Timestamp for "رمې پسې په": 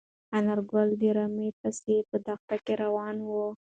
1.17-2.17